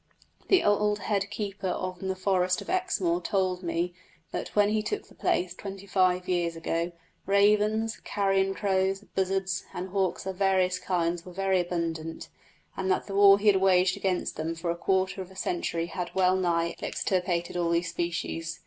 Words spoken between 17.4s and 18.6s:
all these species.